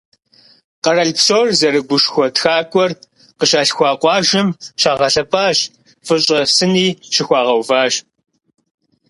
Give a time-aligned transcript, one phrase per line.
[0.83, 2.91] Къэрал псор зэрыгушхуэ тхакӏуэр
[3.37, 4.47] къыщалъхуа къуажэм
[4.81, 5.57] щагъэлъэпӏащ,
[6.05, 7.93] фӏыщӏэ сыни щыхуагъэуващ.